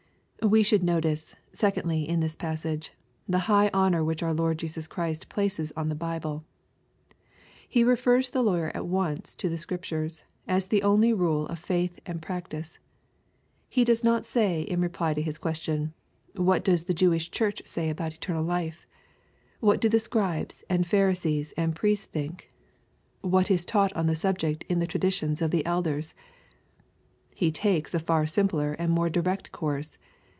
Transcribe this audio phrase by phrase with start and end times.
[0.41, 0.47] '/^/.,^/.,..,.,,..
[0.47, 2.93] ^..././/.c We should notice, secondly, in this passage,
[3.29, 6.43] the high .""'honor which our Lord Jesus Christ places on the Bible
[7.05, 7.69] *?
[7.69, 11.99] He refers the lawyer" at once to the Scriptures^ as the only rule of faith
[12.07, 12.79] and practice.
[13.69, 15.93] He does not say in reply, to his question,
[16.35, 18.87] —"What does the Jewish Church say about eternal life?
[19.59, 22.51] What do the Scribes, and Pharisees, and priests think?
[23.21, 26.15] What is taught on the subject in the traditions of the elders
[27.35, 29.99] ?"—He takes a far simpler and more direct course.